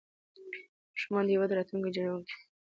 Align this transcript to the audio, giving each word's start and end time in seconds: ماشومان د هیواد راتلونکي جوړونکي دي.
ماشومان 0.93 1.23
د 1.25 1.29
هیواد 1.33 1.51
راتلونکي 1.57 1.89
جوړونکي 1.95 2.33
دي. 2.37 2.37